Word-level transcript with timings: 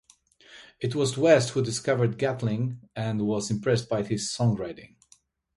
It 0.79 0.95
was 0.95 1.15
West 1.15 1.51
who 1.51 1.63
discovered 1.63 2.17
Gatlin 2.17 2.89
and 2.95 3.21
was 3.27 3.51
impressed 3.51 3.87
by 3.87 4.01
his 4.01 4.35
songwriting. 4.35 4.95